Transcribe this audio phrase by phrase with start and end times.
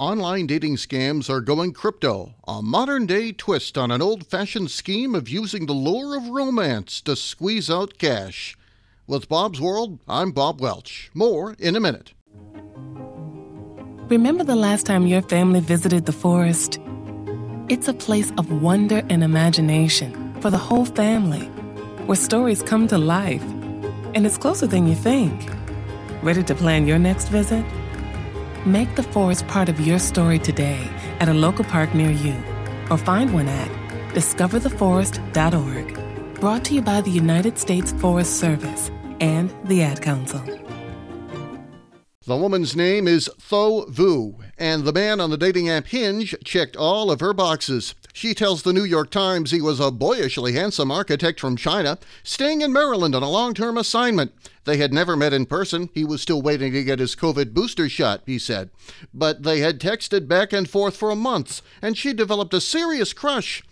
[0.00, 5.14] Online dating scams are going crypto, a modern day twist on an old fashioned scheme
[5.14, 8.56] of using the lure of romance to squeeze out cash.
[9.06, 11.10] With Bob's World, I'm Bob Welch.
[11.12, 12.14] More in a minute.
[14.08, 16.80] Remember the last time your family visited the forest?
[17.68, 21.44] It's a place of wonder and imagination for the whole family,
[22.06, 23.44] where stories come to life.
[24.14, 25.50] And it's closer than you think.
[26.22, 27.66] Ready to plan your next visit?
[28.66, 30.86] Make the forest part of your story today
[31.18, 32.34] at a local park near you
[32.90, 33.70] or find one at
[34.12, 36.40] discovertheforest.org.
[36.40, 40.42] Brought to you by the United States Forest Service and the Ad Council.
[42.26, 46.76] The woman's name is Tho Vu, and the man on the dating app Hinge checked
[46.76, 47.94] all of her boxes.
[48.12, 52.60] She tells the New York Times he was a boyishly handsome architect from China, staying
[52.60, 54.32] in Maryland on a long term assignment.
[54.64, 55.88] They had never met in person.
[55.94, 58.70] He was still waiting to get his COVID booster shot, he said.
[59.14, 63.62] But they had texted back and forth for months, and she developed a serious crush.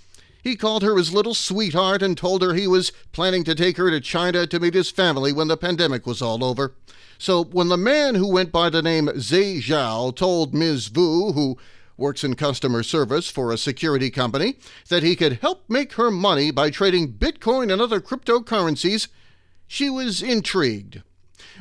[0.42, 3.90] He called her his little sweetheart and told her he was planning to take her
[3.90, 6.74] to China to meet his family when the pandemic was all over.
[7.18, 10.86] So when the man who went by the name Zhe Zhao told Ms.
[10.86, 11.58] Vu, who
[11.98, 14.56] works in customer service for a security company,
[14.88, 19.08] that he could help make her money by trading Bitcoin and other cryptocurrencies,
[19.66, 21.02] she was intrigued.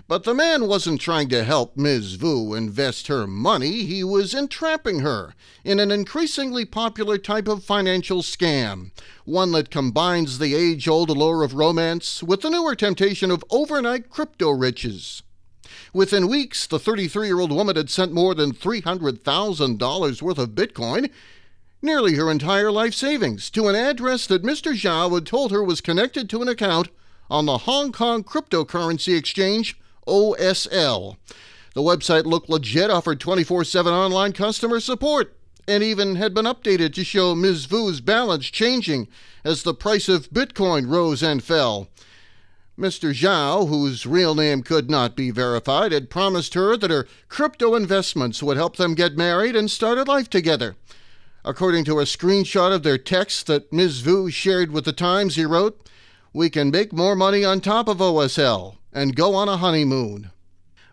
[0.08, 2.16] But the man wasn't trying to help Ms.
[2.16, 8.22] Vu invest her money, he was entrapping her in an increasingly popular type of financial
[8.22, 8.92] scam,
[9.26, 14.10] one that combines the age old allure of romance with the newer temptation of overnight
[14.10, 15.24] crypto riches.
[15.94, 21.10] Within weeks, the 33 year old woman had sent more than $300,000 worth of Bitcoin,
[21.82, 24.74] nearly her entire life savings, to an address that Mr.
[24.74, 26.90] Zhao had told her was connected to an account
[27.30, 31.18] on the Hong Kong cryptocurrency exchange OSL.
[31.74, 35.36] The website looked legit, offered 24 7 online customer support,
[35.68, 37.66] and even had been updated to show Ms.
[37.66, 39.08] Vu's balance changing
[39.44, 41.90] as the price of Bitcoin rose and fell.
[42.78, 43.12] Mr.
[43.12, 48.44] Zhao, whose real name could not be verified, had promised her that her crypto investments
[48.44, 50.76] would help them get married and start a life together.
[51.44, 54.02] According to a screenshot of their text that Ms.
[54.02, 55.90] Vu shared with the Times, he wrote,
[56.34, 60.30] We can make more money on top of OSL and go on a honeymoon.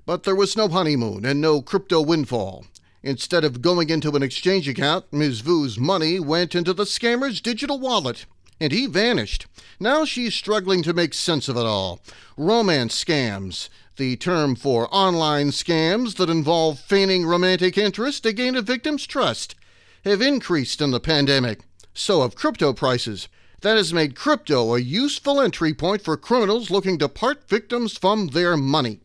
[0.06, 2.64] But there was no honeymoon and no crypto windfall.
[3.02, 5.40] Instead of going into an exchange account, Ms.
[5.40, 8.24] Vu's money went into the scammer's digital wallet
[8.60, 9.46] and he vanished.
[9.80, 12.00] Now she's struggling to make sense of it all.
[12.36, 18.62] Romance scams, the term for online scams that involve feigning romantic interest to gain a
[18.62, 19.54] victim's trust,
[20.04, 21.60] have increased in the pandemic.
[21.94, 23.28] So have crypto prices.
[23.60, 28.28] That has made crypto a useful entry point for criminals looking to part victims from
[28.28, 29.00] their money.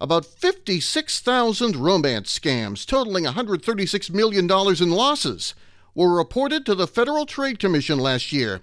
[0.00, 5.54] About 56,000 romance scams totaling $136 million in losses
[5.94, 8.62] were reported to the Federal Trade Commission last year.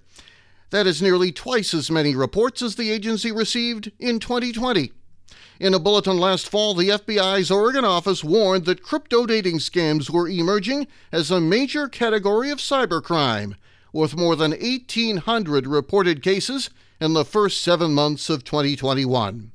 [0.72, 4.92] That is nearly twice as many reports as the agency received in 2020.
[5.60, 10.28] In a bulletin last fall, the FBI's Oregon office warned that crypto dating scams were
[10.28, 13.56] emerging as a major category of cybercrime,
[13.92, 16.70] with more than 1,800 reported cases
[17.02, 19.52] in the first seven months of 2021.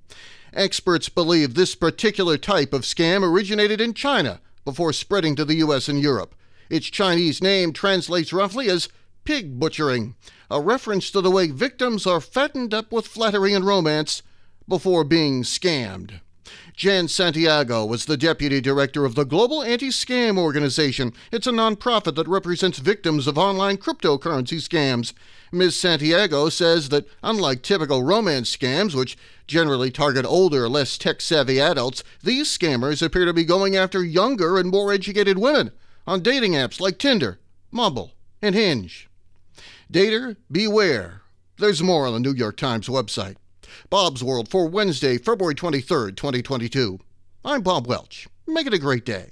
[0.52, 5.88] Experts believe this particular type of scam originated in China before spreading to the U.S.
[5.88, 6.34] and Europe.
[6.70, 8.88] Its Chinese name translates roughly as
[9.24, 10.14] pig butchering,
[10.50, 14.22] a reference to the way victims are fattened up with flattery and romance
[14.68, 16.20] before being scammed.
[16.76, 21.12] Jan Santiago was the deputy director of the Global Anti Scam Organization.
[21.32, 25.12] It's a nonprofit that represents victims of online cryptocurrency scams.
[25.52, 25.76] Ms.
[25.78, 32.02] Santiago says that, unlike typical romance scams, which generally target older, less tech savvy adults,
[32.22, 35.70] these scammers appear to be going after younger and more educated women
[36.06, 37.38] on dating apps like Tinder,
[37.72, 39.08] Bumble, and Hinge.
[39.92, 41.22] Dater, beware.
[41.58, 43.36] There's more on the New York Times website.
[43.90, 46.98] Bob's World for Wednesday, February 23rd, 2022.
[47.44, 48.28] I'm Bob Welch.
[48.46, 49.22] Make it a great day.